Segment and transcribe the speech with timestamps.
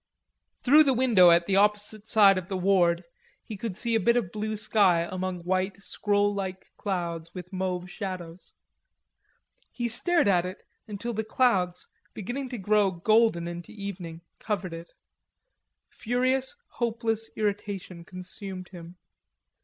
[0.63, 3.03] Through the window at the opposite side of the ward
[3.43, 7.87] he could see a bit of blue sky among white scroll like clouds, with mauve
[7.87, 8.53] shadows.
[9.71, 14.91] He stared at it until the clouds, beginning to grow golden into evening, covered it.
[15.91, 18.95] Furious, hopeless irritation consumed him.